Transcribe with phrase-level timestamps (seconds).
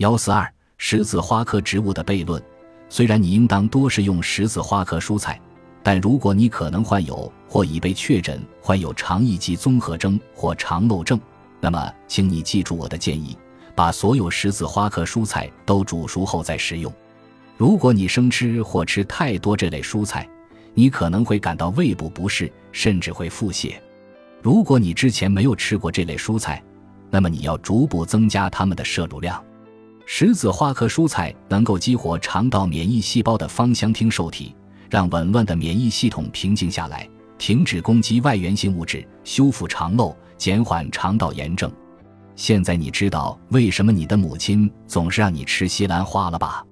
[0.00, 2.42] 幺四二十字花科植物的悖论。
[2.88, 5.38] 虽然你应当多食用十字花科蔬菜，
[5.82, 11.20] 但如果你可能患有或已被确诊患有肠易激综合征或肠漏症，
[11.60, 13.36] 那么请你记住我的建议：
[13.74, 16.90] 把所有十字花科蔬菜都煮熟后再食用。
[17.58, 20.26] 如果你生吃或吃太多这类蔬菜，
[20.72, 23.74] 你可能会感到胃部不适，甚至会腹泻。
[24.40, 26.62] 如果你之前没有吃过这类蔬菜，
[27.10, 29.44] 那么你要逐步增加它们的摄入量。
[30.12, 34.52] 十字花科蔬菜能够激活肠道免疫细胞的芳香烃受体，
[34.90, 41.70] 让紊乱的免疫系统平静下来，停止攻击外源性物质，修复肠漏，减缓肠道炎症。
[42.34, 46.64] 现在你知道为什么你的母亲总是让你吃西兰花了吧？